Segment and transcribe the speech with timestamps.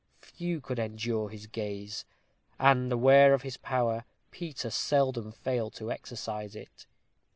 [0.19, 2.05] Few could endure his gaze;
[2.57, 6.87] and, aware of his power, Peter seldom failed to exercise it.